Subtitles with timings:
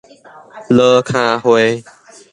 [0.67, 1.83] 籮坩會